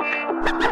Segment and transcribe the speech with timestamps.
[0.00, 0.08] Ha
[0.62, 0.69] ha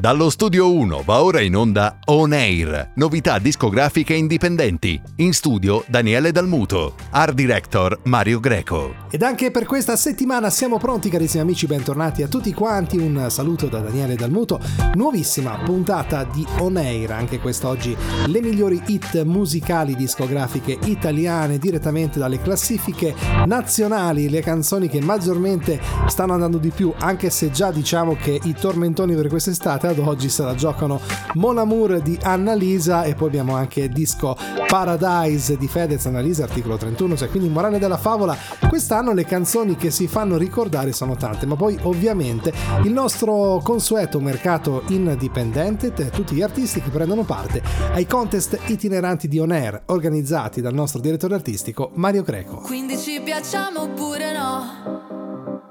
[0.00, 5.00] Dallo studio 1 va ora in onda On Air, novità discografiche indipendenti.
[5.16, 8.94] In studio Daniele Dalmuto, art director Mario Greco.
[9.10, 13.66] Ed anche per questa settimana siamo pronti carissimi amici, bentornati a tutti quanti, un saluto
[13.66, 14.60] da Daniele Dalmuto,
[14.94, 17.96] nuovissima puntata di On Air, anche quest'oggi
[18.26, 26.34] le migliori hit musicali discografiche italiane direttamente dalle classifiche nazionali, le canzoni che maggiormente stanno
[26.34, 30.42] andando di più, anche se già diciamo che i tormentoni per quest'estate ad oggi se
[30.42, 31.00] la giocano
[31.34, 37.16] Mon Amour di Annalisa e poi abbiamo anche disco Paradise di Fedez Annalisa articolo 31
[37.16, 38.36] cioè quindi morale della favola.
[38.68, 42.52] Quest'anno le canzoni che si fanno ricordare sono tante ma poi ovviamente
[42.84, 47.62] il nostro consueto mercato indipendente tutti gli artisti che prendono parte
[47.92, 52.56] ai contest itineranti di On Air organizzati dal nostro direttore artistico Mario Greco.
[52.56, 55.27] Quindi ci piacciamo oppure no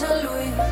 [0.00, 0.71] lei che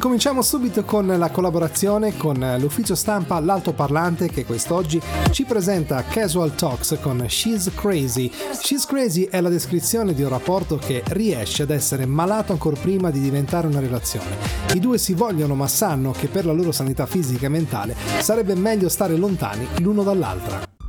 [0.00, 4.98] incominciamo subito con la collaborazione con l'ufficio stampa L'Altoparlante che quest'oggi
[5.30, 8.32] ci presenta Casual Talks con She's Crazy.
[8.62, 13.10] She's Crazy è la descrizione di un rapporto che riesce ad essere malato ancora prima
[13.10, 14.36] di diventare una relazione.
[14.72, 18.54] I due si vogliono ma sanno che per la loro sanità fisica e mentale sarebbe
[18.54, 20.79] meglio stare lontani l'uno dall'altra.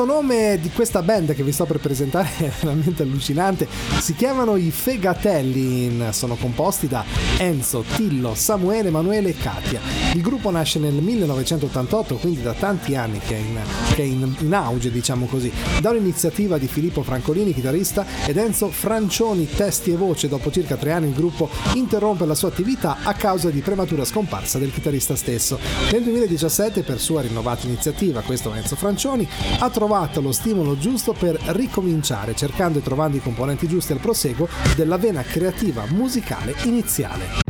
[0.00, 3.68] Questo nome di questa band che vi sto per presentare è veramente allucinante.
[3.98, 7.04] Si chiamano i Fegatelli, sono composti da
[7.36, 9.78] Enzo, Tillo, Samuele, Emanuele e Katia.
[10.14, 13.58] Il gruppo nasce nel 1988, quindi da tanti anni che è in,
[13.92, 15.52] che è in, in auge, diciamo così.
[15.82, 20.28] Da un'iniziativa di Filippo Francolini, chitarrista, ed Enzo Francioni, testi e voce.
[20.28, 24.58] Dopo circa tre anni il gruppo interrompe la sua attività a causa di prematura scomparsa
[24.58, 25.58] del chitarrista stesso.
[25.92, 29.88] Nel 2017, per sua rinnovata iniziativa, questo Enzo Francioni ha trovato
[30.20, 35.22] lo stimolo giusto per ricominciare, cercando e trovando i componenti giusti al proseguo della vena
[35.22, 37.49] creativa musicale iniziale.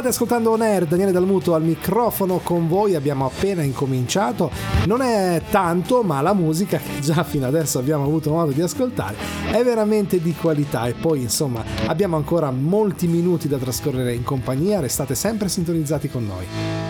[0.00, 4.50] State ascoltando On Daniele Dalmuto al microfono con voi, abbiamo appena incominciato.
[4.86, 9.16] Non è tanto, ma la musica che già fino adesso abbiamo avuto modo di ascoltare
[9.52, 14.80] è veramente di qualità e poi insomma abbiamo ancora molti minuti da trascorrere in compagnia,
[14.80, 16.89] restate sempre sintonizzati con noi.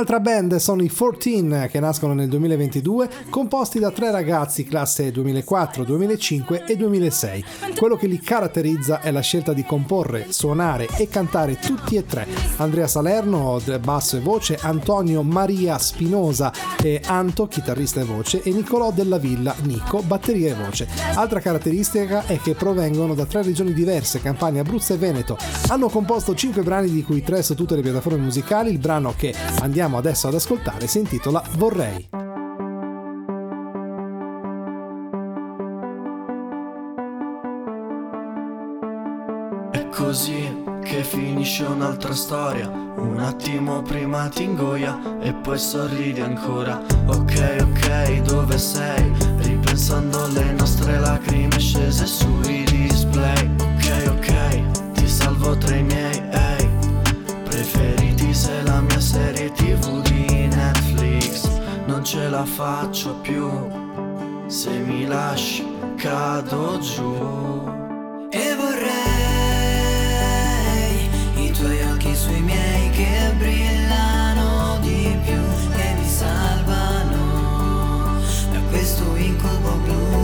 [0.00, 5.84] un'altra band sono i 14 che nascono nel 2022, composti da tre ragazzi classe 2004,
[5.84, 7.44] 2005 e 2006.
[7.76, 12.26] Quello che li caratterizza è la scelta di comporre, suonare e cantare tutti e tre.
[12.56, 16.50] Andrea Salerno, basso e voce, Antonio Maria Spinosa
[16.82, 20.88] e Anto, chitarrista e voce, e Nicolò Della Villa, Nico, batteria e voce.
[21.14, 25.36] Altra caratteristica è che provengono da tre regioni diverse, Campania, Abruzzo e Veneto.
[25.68, 28.70] Hanno composto cinque brani di cui tre su tutte le piattaforme musicali.
[28.70, 32.08] Il brano che andiamo adesso ad ascoltare si intitola Vorrei.
[39.70, 42.68] È così che finisce un'altra storia.
[42.68, 46.82] Un attimo prima ti ingoia e poi sorridi ancora.
[47.06, 49.12] Ok, ok, dove sei?
[49.38, 53.48] Ripensando alle nostre lacrime scese sui display.
[53.60, 56.29] Ok, ok, ti salvo tra i miei,
[58.80, 61.48] la mia serie tv di Netflix.
[61.86, 63.48] Non ce la faccio più.
[64.46, 67.68] Se mi lasci, cado giù.
[68.30, 68.88] E vorrei
[71.46, 75.42] i tuoi occhi sui miei che brillano di più
[75.78, 78.18] e mi salvano
[78.50, 80.19] da questo incubo blu.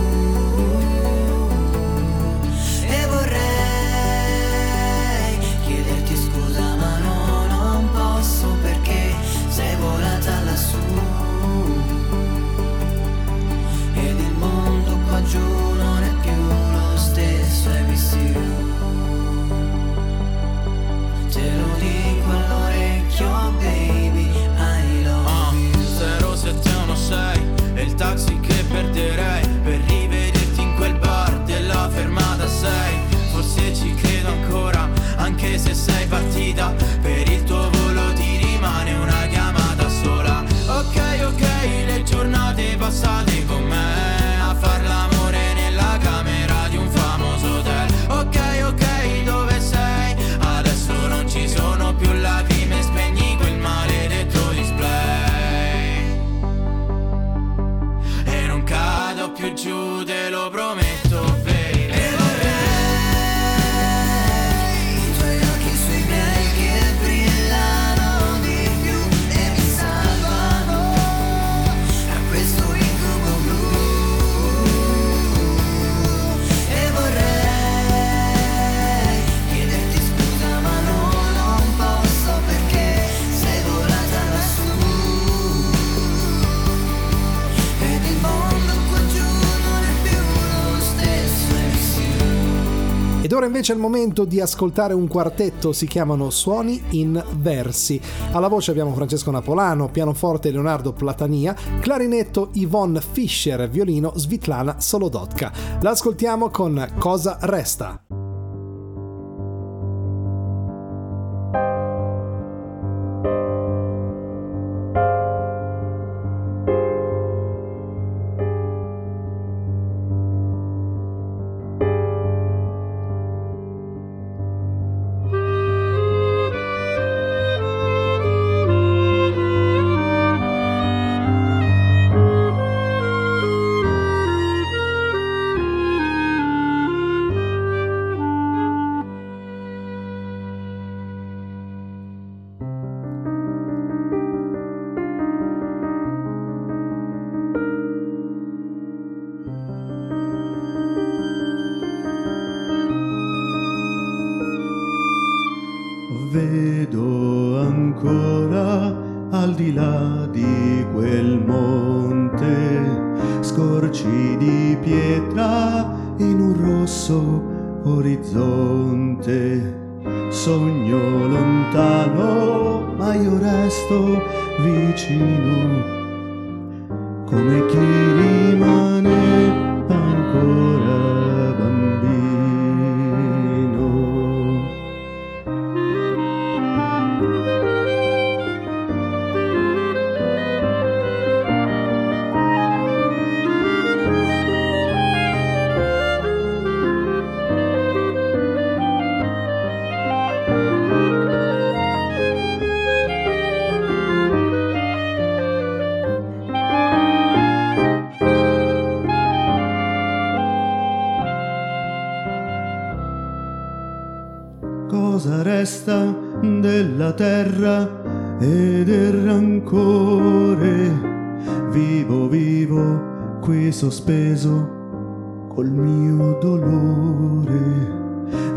[93.46, 98.00] Ora invece è il momento di ascoltare un quartetto, si chiamano Suoni in Versi.
[98.32, 105.52] Alla voce abbiamo Francesco Napolano, pianoforte Leonardo Platania, clarinetto Yvonne Fischer, violino Svitlana Solodotka.
[105.80, 108.25] L'ascoltiamo con Cosa Resta.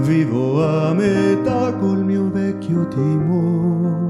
[0.09, 4.07] Vivo a metà col mio vecchio timore.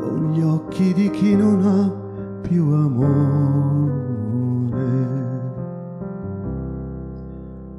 [0.00, 1.88] Con gli occhi di chi non ha
[2.40, 3.94] più amore.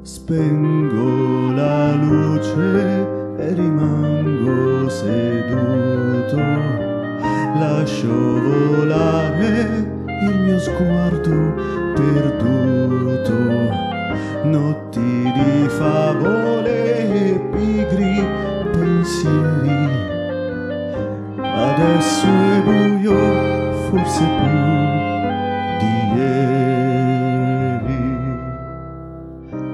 [0.00, 6.36] Spengo la luce e rimango seduto.
[7.58, 11.54] Lascio volare il mio sguardo
[11.94, 13.87] perduto.
[14.44, 16.74] Notti di favole
[17.12, 18.24] e pigri
[18.72, 19.86] pensieri.
[21.40, 23.18] Adesso è buio,
[23.90, 24.58] forse più
[25.78, 26.58] di ieri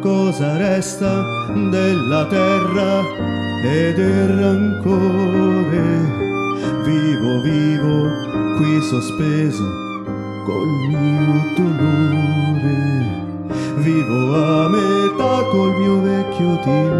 [0.04, 1.22] cosa resta
[1.70, 3.00] della terra
[3.64, 6.22] e del rancore.
[6.84, 8.10] Vivo, vivo
[8.56, 9.64] qui sospeso
[10.44, 13.23] col mio dolore.
[13.76, 16.92] Vivo a metà col mio vecchio timore.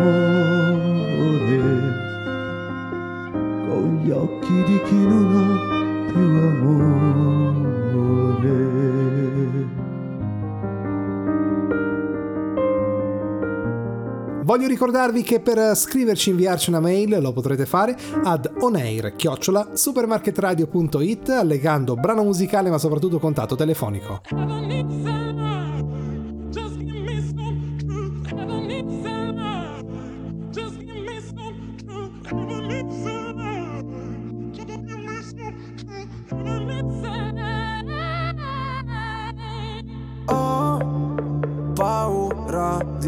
[3.68, 5.58] Con gli occhi di chi non ha
[6.10, 7.04] più amore.
[14.44, 22.24] Voglio ricordarvi che per scriverci inviarci una mail lo potrete fare ad oneir-supermarketradio.it allegando brano
[22.24, 24.20] musicale ma soprattutto contatto telefonico.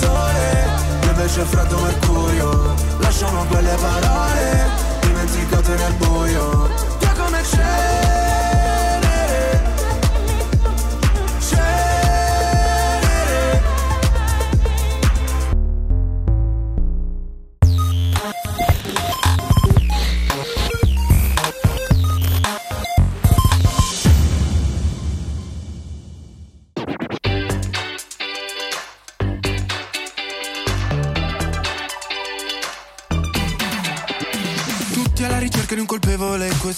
[0.00, 0.68] sole
[1.02, 6.68] Io invece freddo mercurio Lasciamo quelle parole Dimenticate nel buio.
[6.98, 7.95] Via come cenere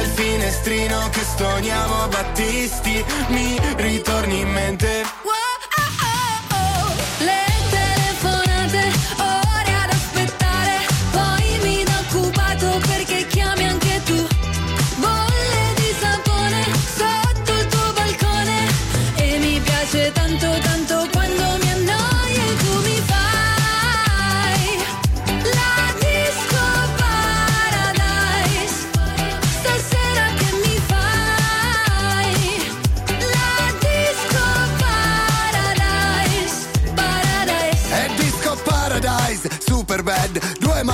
[0.00, 5.15] Il finestrino che stoniamo Battisti, mi ritorni in mente.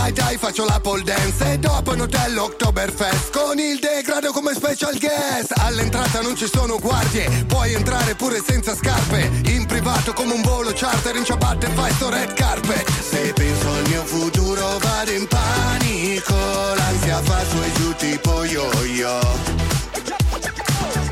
[0.03, 1.53] Mai dai faccio la pole dance.
[1.53, 5.53] E dopo in hotel Oktoberfest Con il degrado come special guest.
[5.59, 9.31] All'entrata non ci sono guardie Puoi entrare pure senza scarpe.
[9.47, 12.88] In privato come un volo charter In ciabatte fai sto red carpet.
[12.91, 16.35] Se penso al mio futuro vado in panico.
[16.75, 19.21] L'ansia fa su e giù tipo yo-yo.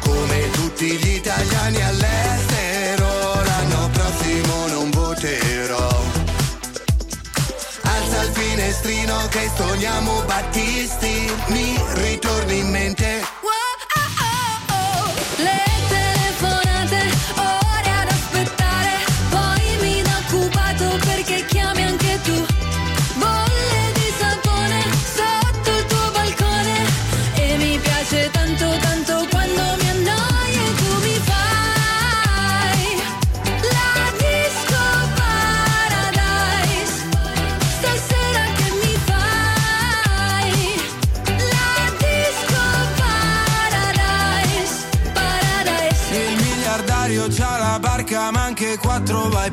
[0.00, 1.99] Come tutti gli italiani all'estero,
[8.80, 13.39] finestrino che stoniamo Battisti, mi ritorni in mente.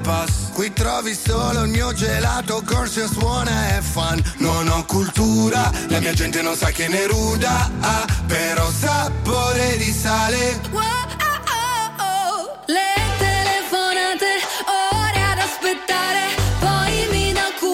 [0.07, 0.51] Bypass.
[0.53, 4.21] Qui trovi solo il mio gelato, corso suona e fan.
[4.37, 9.91] Non ho cultura, la mia gente non sa che ne ruda, ah, però sapore di
[9.91, 11.06] sale.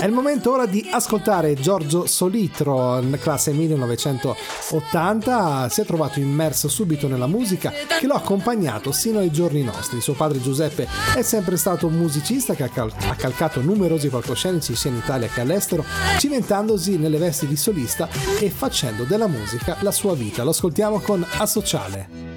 [0.03, 7.07] È il momento ora di ascoltare Giorgio Solitro, classe 1980, si è trovato immerso subito
[7.07, 10.01] nella musica che lo ha accompagnato sino ai giorni nostri.
[10.01, 14.97] Suo padre Giuseppe è sempre stato un musicista che ha calcato numerosi palcoscenici sia in
[14.97, 15.85] Italia che all'estero,
[16.19, 18.09] cimentandosi nelle vesti di solista
[18.41, 20.43] e facendo della musica la sua vita.
[20.43, 22.32] Lo ascoltiamo con Asociale.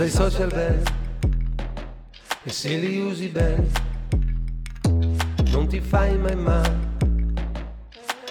[0.00, 0.82] Usa i social bene
[2.44, 3.68] e se li usi bene
[5.50, 6.78] non ti fai mai male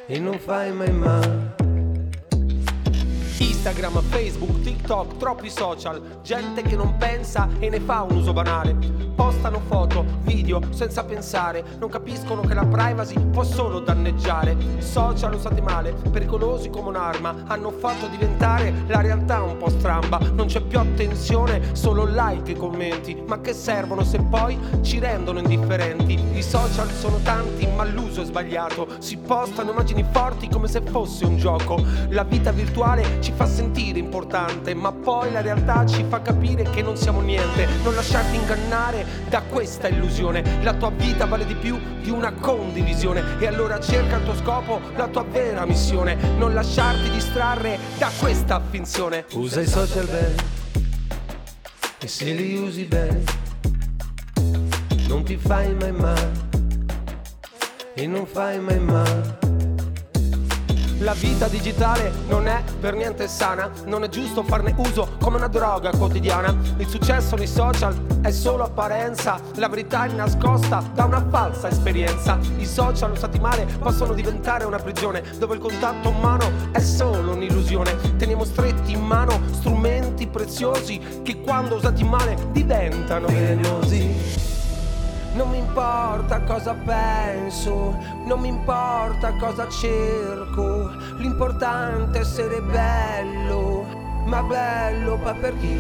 [0.08, 1.56] e non fai mai male.
[3.38, 8.99] Instagram, Facebook, TikTok, troppi social, gente che non pensa e ne fa un uso banale.
[9.20, 14.56] Postano foto, video senza pensare, non capiscono che la privacy può solo danneggiare.
[14.78, 20.20] Social usati male, pericolosi come un'arma, hanno fatto diventare la realtà un po' stramba.
[20.32, 25.40] Non c'è più attenzione, solo like e commenti, ma che servono se poi ci rendono
[25.40, 26.38] indifferenti?
[26.38, 28.88] I social sono tanti, ma l'uso è sbagliato.
[29.00, 31.84] Si postano immagini forti come se fosse un gioco.
[32.08, 36.82] La vita virtuale ci fa sentire importante, ma poi la realtà ci fa capire che
[36.82, 37.68] non siamo niente.
[37.84, 40.62] Non lasciarti ingannare da questa illusione.
[40.64, 43.40] La tua vita vale di più di una condivisione.
[43.40, 46.16] E allora cerca il tuo scopo, la tua vera missione.
[46.38, 49.26] Non lasciarti distrarre da questa finzione.
[49.34, 50.58] Usa i social bene
[52.02, 53.24] e se li usi bene
[55.10, 56.48] non ti fai mai male
[57.94, 59.49] e non fai mai male.
[61.00, 65.48] La vita digitale non è per niente sana, non è giusto farne uso come una
[65.48, 66.54] droga quotidiana.
[66.76, 72.38] Il successo nei social è solo apparenza, la verità è nascosta da una falsa esperienza.
[72.58, 78.18] I social usati male possono diventare una prigione dove il contatto umano è solo un'illusione.
[78.18, 84.49] Teniamo stretti in mano strumenti preziosi che quando usati male diventano velenosi.
[85.40, 93.86] Non mi importa cosa penso, non mi importa cosa cerco, l'importante è essere bello,
[94.26, 95.80] ma bello poi per chi?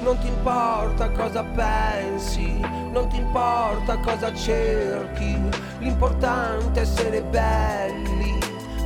[0.00, 2.58] Non ti importa cosa pensi,
[2.90, 5.38] non ti importa cosa cerchi,
[5.80, 8.37] l'importante è essere belli.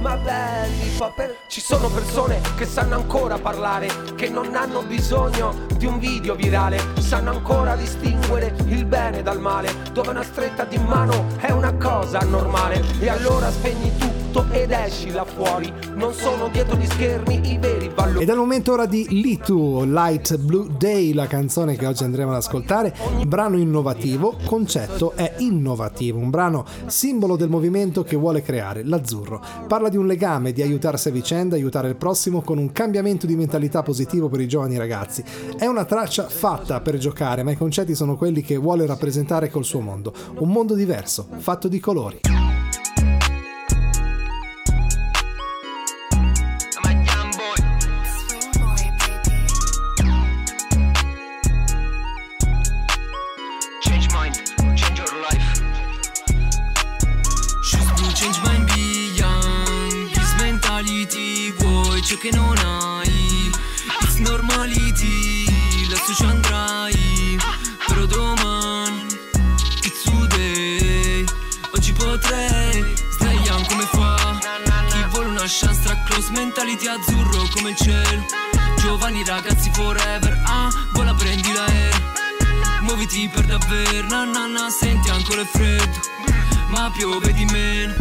[0.02, 1.36] Ma belli poi per...
[1.46, 6.80] Ci sono persone che sanno ancora parlare, che non hanno bisogno di un video virale,
[6.98, 12.18] sanno ancora distinguere il bene dal male, dove una stretta di mano è una cosa
[12.18, 12.82] normale.
[12.98, 13.96] E allora spegni
[14.32, 18.22] tutto ed esci là fuori, non sono dietro gli schermi i veri valori.
[18.22, 22.30] Ed è il momento ora di Litu, Light Blue Day, la canzone che oggi andremo
[22.30, 22.94] ad ascoltare.
[23.26, 29.44] Brano innovativo, concetto è innovativo, un brano simbolo del movimento che vuole creare, l'azzurro.
[29.68, 33.36] Parla di un legame, di aiutarsi a vicenda, aiutare il prossimo con un cambiamento di
[33.36, 35.22] mentalità positivo per i giovani ragazzi.
[35.58, 39.64] È una traccia fatta per giocare, ma i concetti sono quelli che vuole rappresentare col
[39.64, 40.14] suo mondo.
[40.38, 42.41] Un mondo diverso, fatto di colori.
[66.12, 67.38] Lassù ci andrai.
[67.87, 69.07] Però domani,
[69.83, 71.25] it's today.
[71.75, 74.38] Oggi potrei, sdraiam come fa.
[74.88, 78.25] Chi vuole una chance tra close mentality azzurro come il cielo.
[78.77, 82.20] Giovani ragazzi forever, ah, vola prendi l'aereo.
[82.83, 86.01] Muoviti per davvero, na na senti ancora il freddo
[86.70, 87.94] Ma piove di meno,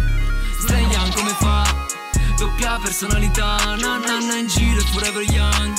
[0.59, 1.87] Sdraian come fa
[2.35, 5.77] Doppia personalità, na na na, in giro forever young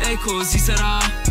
[0.00, 1.25] E così sarà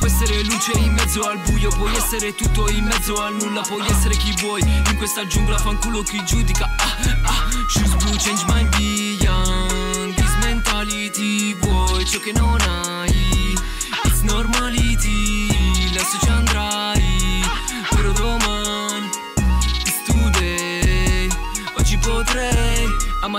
[0.00, 3.86] Puoi essere luce in mezzo al buio Puoi essere tutto in mezzo al nulla Puoi
[3.86, 4.62] essere chi vuoi.
[4.62, 6.64] In questa giungla fanculo chi giudica.
[6.78, 7.48] Ah, ah.
[7.68, 9.18] Shoes blue, change my be
[10.14, 13.54] This mentality Vuoi ciò che non hai.
[14.04, 16.28] It's normality Adesso ci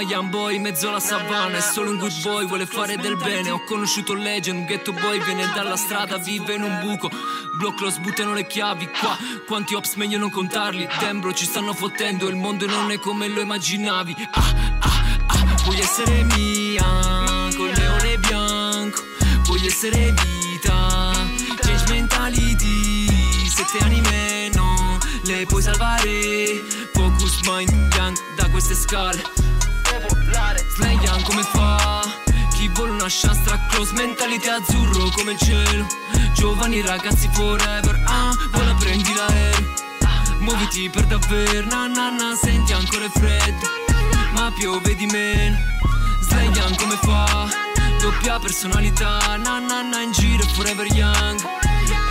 [0.04, 3.52] ma boy in mezzo alla savana È solo un good boy, vuole fare del bene.
[3.52, 7.10] Ho conosciuto Legend, un ghetto boy Viene dalla strada, vive in un buco.
[7.58, 9.18] Block lo sbuttano le chiavi qua.
[9.46, 10.88] Quanti ops meglio non contarli?
[11.00, 14.16] Dembro ci stanno fottendo Il mondo non è come lo immaginavi.
[14.32, 16.84] Ah, ah, ah Vuoi essere mia
[17.56, 19.04] Col leone bianco.
[19.46, 21.12] Voglio essere vita
[21.62, 23.08] Change mentality.
[23.48, 26.64] Sette anni meno Le puoi salvare.
[26.94, 29.41] Focus mind young Da queste scale.
[30.76, 32.02] Slay young come fa.
[32.54, 35.86] Chi vuole una chance tra close mentality azzurro come il cielo.
[36.34, 39.74] Giovani ragazzi forever Ah, vola prendi l'aereo
[40.40, 43.68] Muoviti per davvero, na na na, senti ancora il freddo
[44.34, 45.58] Ma piove di meno,
[46.22, 47.48] Slay young come fa.
[48.00, 51.40] Doppia personalità, na na na, in giro forever young.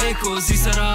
[0.03, 0.95] E così sarà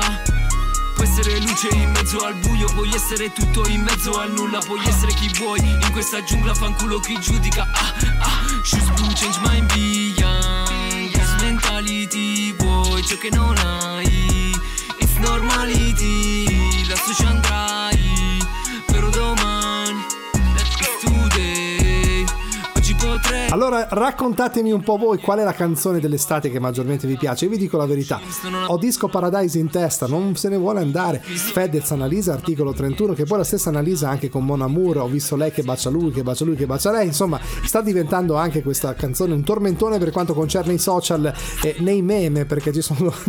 [1.06, 5.14] Essere luce in mezzo al buio, puoi essere tutto in mezzo al nulla, puoi essere
[5.14, 5.60] chi vuoi.
[5.60, 7.62] In questa giungla fanculo chi giudica.
[7.72, 11.12] Ah, ah, shoes blue, change mind, be young.
[11.12, 14.52] This mentality, vuoi ciò che non hai.
[14.98, 16.84] It's normality,
[17.16, 18.44] ci andrai.
[18.88, 19.55] Però domani,
[23.16, 23.50] potrei.
[23.50, 27.46] Allora raccontatemi un po' voi qual è la canzone dell'estate che maggiormente vi piace.
[27.46, 28.20] Io vi dico la verità.
[28.68, 31.20] Ho Disco Paradise in testa, non se ne vuole andare.
[31.20, 34.98] Fedez Analisa, articolo 31, che poi la stessa Analisa anche con Mon Amour.
[34.98, 37.08] Ho visto lei che bacia lui, che bacia lui, che bacia lei.
[37.08, 42.02] Insomma, sta diventando anche questa canzone un tormentone per quanto concerne i social e nei
[42.02, 43.14] meme, perché ci sono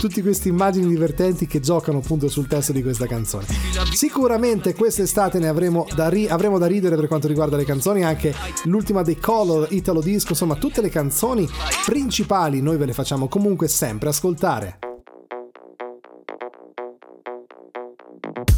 [0.00, 3.44] tutti queste immagini divertenti che giocano appunto sul testo di questa canzone.
[3.92, 8.34] Sicuramente quest'estate ne avremo da, ri- avremo da ridere per quanto riguarda le canzoni, anche
[8.64, 11.48] l'ultima dei Color, Italo Disco, insomma tutte le canzoni
[11.84, 14.78] principali noi ve le facciamo comunque sempre ascoltare.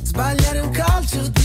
[0.03, 1.42] Sbagliare un calcio di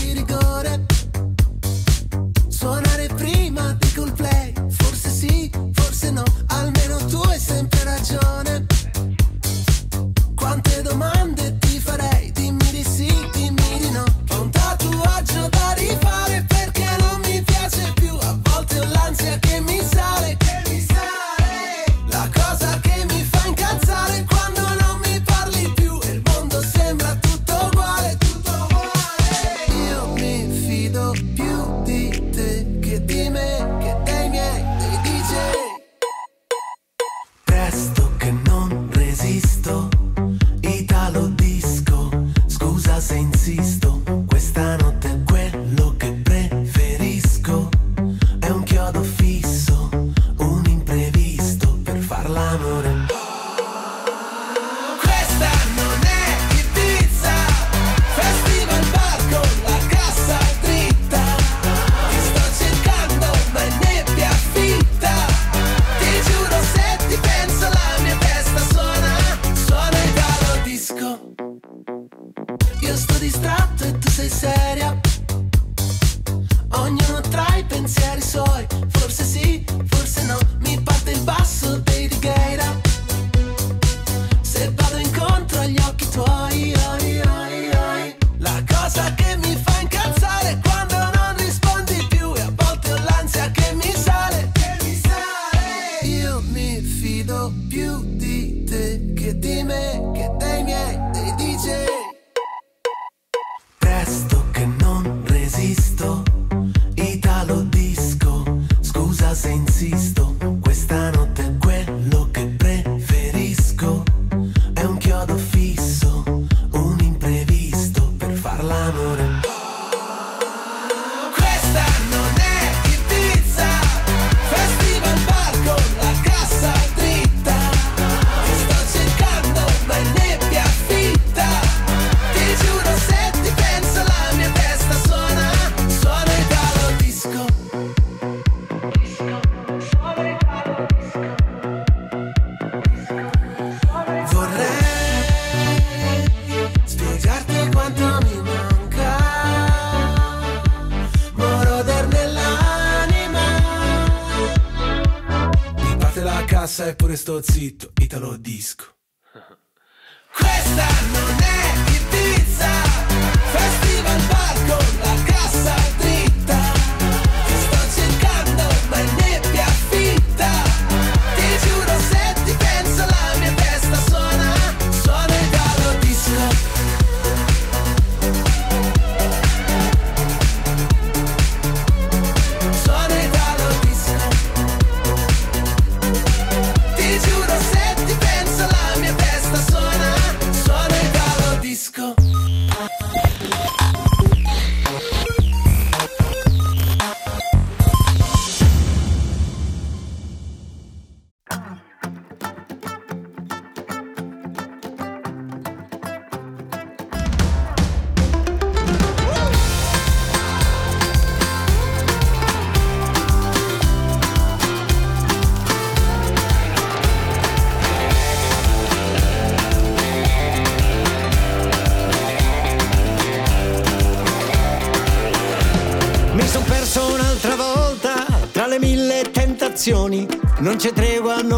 [157.38, 157.92] e pure sto zitto,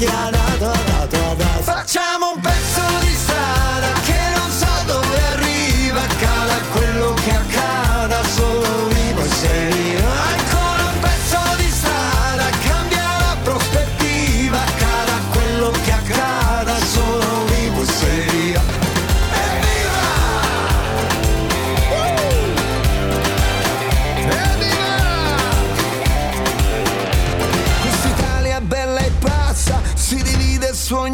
[0.00, 1.62] Chi ha dato, ha dato, ha.
[1.62, 7.39] Facciamo un pezzo di strada che non so dove arriva, accada quello che accada,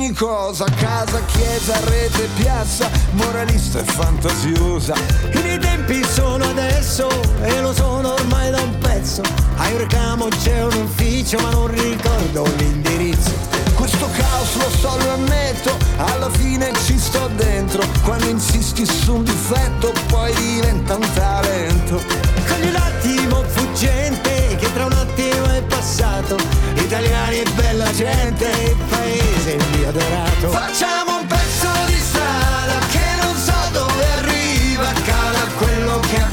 [0.06, 4.94] ogni cosa, casa, chiesa, rete, piazza, moralista e fantasiosa.
[5.32, 7.08] I miei tempi sono adesso
[7.42, 9.22] e lo sono ormai da un pezzo.
[9.56, 13.32] A Iorcamo c'è un ufficio ma non ricordo l'indirizzo.
[13.74, 17.82] Questo caos lo so, lo ammetto, alla fine ci sto dentro.
[18.04, 22.00] Quando insisti su un difetto poi diventa un talento.
[22.46, 26.45] Cogli l'attimo fuggente che tra un attimo è passato.
[26.82, 30.48] Italiani e bella gente, il paese mio adorato.
[30.50, 36.25] Facciamo un pezzo di strada che non so dove arriva, accada quello che accada,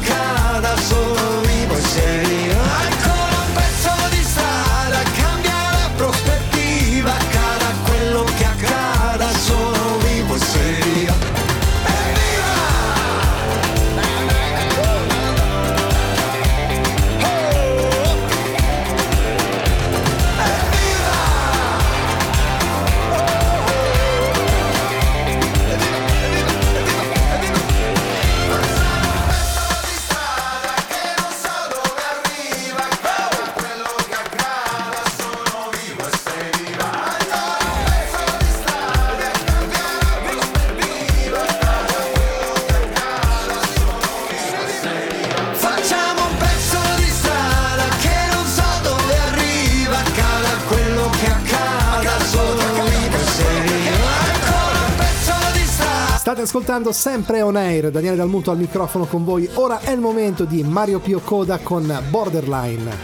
[56.24, 59.46] State ascoltando sempre On Air, Daniele Dalmuto al microfono con voi.
[59.56, 63.02] Ora è il momento di Mario Pio Coda con Borderline.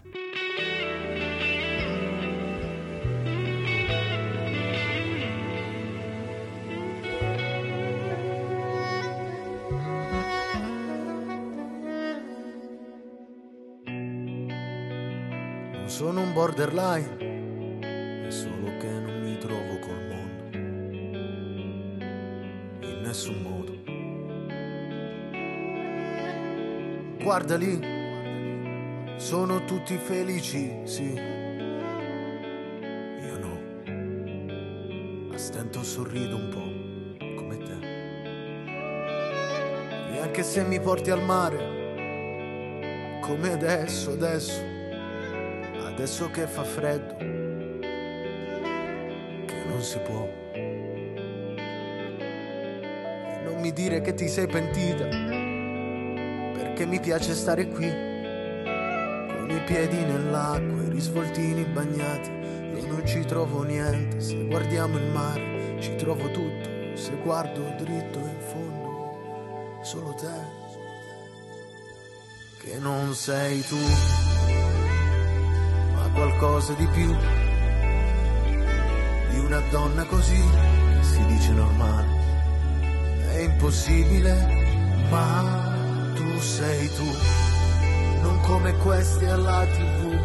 [15.74, 17.29] Non sono un borderline,
[27.30, 27.80] Guarda lì,
[29.18, 31.14] sono tutti felici, sì.
[31.14, 31.22] Io
[33.38, 33.60] no.
[35.32, 37.78] A stento sorrido un po', come te.
[40.12, 44.64] E anche se mi porti al mare, come adesso, adesso.
[45.86, 47.16] Adesso che fa freddo,
[49.46, 50.28] che non si può.
[50.52, 51.60] E
[53.44, 55.29] non mi dire che ti sei pentita,
[56.80, 62.30] perché mi piace stare qui, con i piedi nell'acqua, i risvoltini bagnati.
[62.30, 66.96] Io non ci trovo niente, se guardiamo il mare, ci trovo tutto.
[66.96, 70.32] Se guardo dritto in fondo, solo te,
[72.64, 73.78] che non sei tu
[75.96, 77.14] ma qualcosa di più
[79.32, 80.42] di una donna così
[80.96, 82.08] che si dice normale.
[83.32, 85.79] È impossibile, ma
[86.16, 87.05] tu sei tu,
[88.22, 90.18] non come questi alla tv.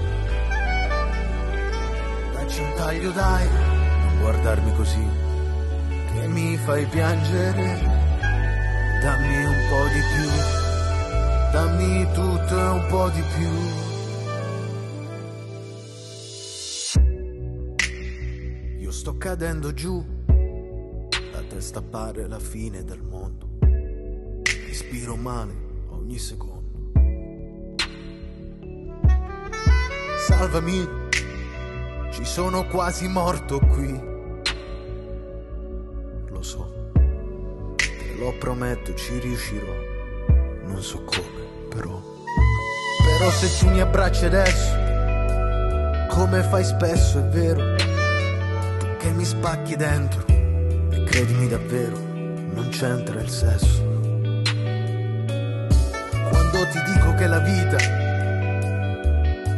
[2.32, 5.09] Dacci un taglio dai, non guardarmi così,
[6.12, 8.03] che mi fai piangere.
[9.03, 10.28] Dammi un po' di più,
[11.53, 13.51] dammi tutto e un po' di più.
[18.80, 20.05] Io sto cadendo giù,
[21.32, 23.49] la testa pare la fine del mondo.
[24.66, 25.64] Respiro male
[26.05, 26.63] ogni secondo.
[30.27, 30.87] Salvami,
[32.11, 34.13] ci sono quasi morto qui.
[36.29, 36.93] Lo so,
[37.77, 39.73] te lo prometto, ci riuscirò.
[40.67, 42.01] Non so come, però.
[43.05, 44.73] Però se tu mi abbracci adesso,
[46.11, 47.77] come fai spesso, è vero,
[48.79, 50.25] tu che mi spacchi dentro,
[51.05, 53.94] credimi davvero, non c'entra il sesso.
[57.25, 57.77] Che la vita,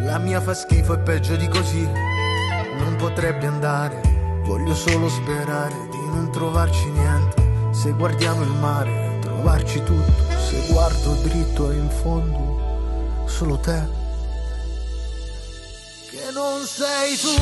[0.04, 1.82] la mia fa schifo e peggio di così,
[2.78, 4.00] non potrebbe andare,
[4.44, 7.72] voglio solo sperare di non trovarci niente.
[7.72, 13.82] Se guardiamo il mare, trovarci tutto, se guardo dritto e in fondo, solo te.
[16.10, 17.34] Che non sei tu,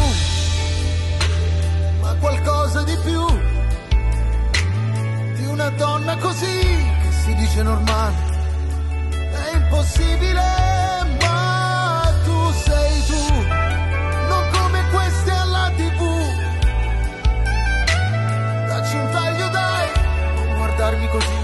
[2.00, 3.26] ma qualcosa di più
[5.34, 8.23] di una donna così che si dice normale.
[9.74, 10.40] È impossibile,
[11.20, 13.34] ma tu sei tu,
[14.28, 16.00] non come queste alla tv.
[18.68, 19.10] Dacci un
[19.50, 19.90] dai,
[21.08, 21.43] così,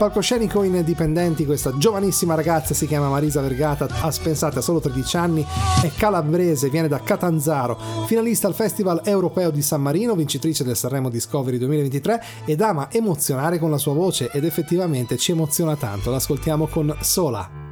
[0.00, 5.16] palcoscenico in Dipendenti questa giovanissima ragazza, si chiama Marisa Vergata, ha spensate a solo 13
[5.18, 5.46] anni,
[5.82, 11.10] è calabrese, viene da Catanzaro, finalista al Festival Europeo di San Marino, vincitrice del Sanremo
[11.10, 16.66] Discovery 2023 ed ama emozionare con la sua voce ed effettivamente ci emoziona tanto, l'ascoltiamo
[16.66, 17.68] con Sola.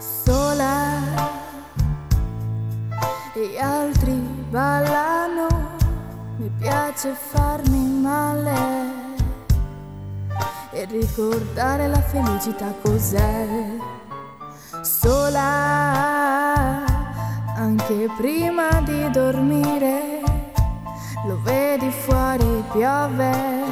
[0.00, 0.94] sola
[3.34, 4.12] gli altri
[4.50, 5.13] ballano,
[6.44, 8.52] mi piace farmi male
[10.72, 13.46] e ricordare la felicità cos'è.
[14.82, 15.40] Sola
[17.56, 20.20] anche prima di dormire,
[21.26, 23.63] lo vedi fuori piove,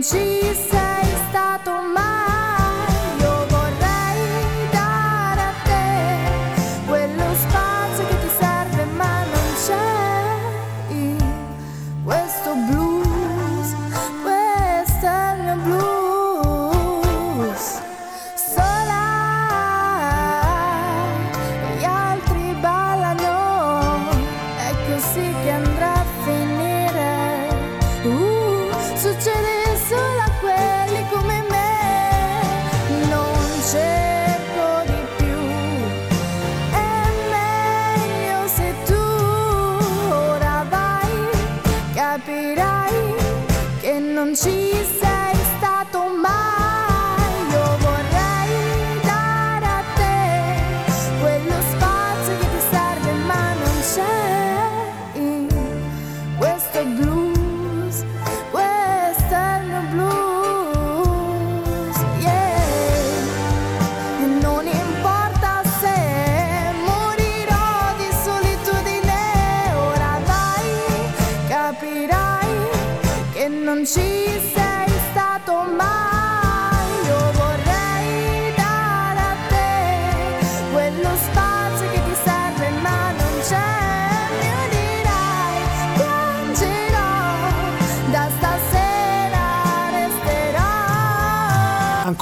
[0.00, 0.47] che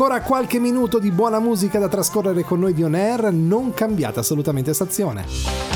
[0.06, 4.20] Ancora qualche minuto di buona musica da trascorrere con noi di On Air, non cambiate
[4.20, 5.75] assolutamente stazione.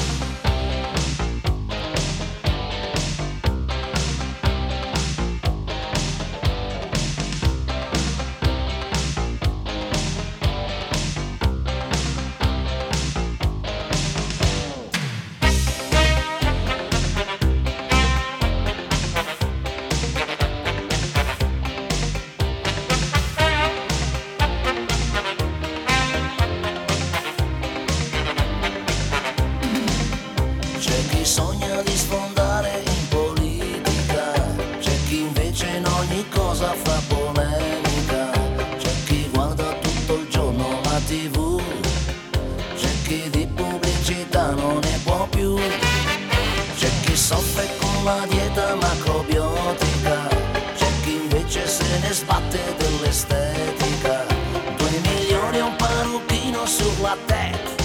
[56.70, 57.82] Sulla testa,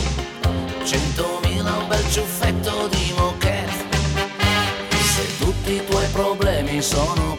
[0.84, 3.98] centomila un bel ciuffetto di moquette.
[5.16, 7.36] Se tutti i tuoi problemi sono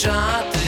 [0.00, 0.59] Shot.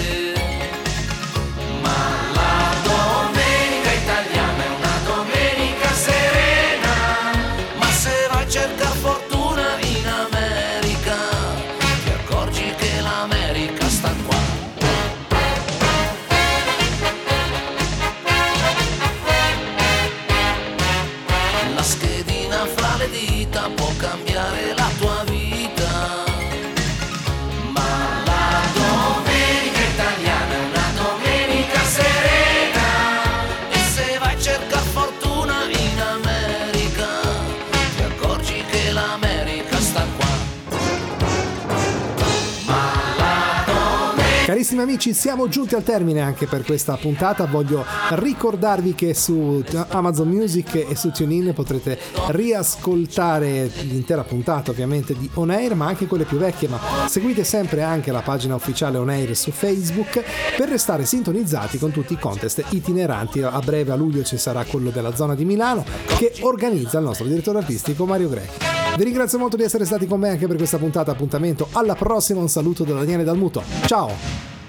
[44.73, 47.45] Carissimi amici, siamo giunti al termine anche per questa puntata.
[47.45, 51.99] Voglio ricordarvi che su Amazon Music e su TuneIn potrete
[52.29, 56.69] riascoltare l'intera puntata ovviamente di On Air, ma anche quelle più vecchie.
[56.69, 60.25] Ma seguite sempre anche la pagina ufficiale On Air su Facebook
[60.57, 63.43] per restare sintonizzati con tutti i contest itineranti.
[63.43, 65.85] A breve a luglio ci sarà quello della zona di Milano
[66.17, 68.55] che organizza il nostro direttore artistico Mario Greco.
[68.97, 71.11] Vi ringrazio molto di essere stati con me anche per questa puntata.
[71.11, 72.41] Appuntamento alla prossima.
[72.41, 73.63] Un saluto da Daniele Dalmuto.
[73.85, 74.62] Ciao!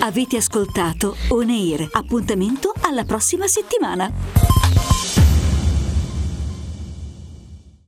[0.00, 1.88] Avete ascoltato On Air.
[1.92, 4.87] Appuntamento alla prossima settimana.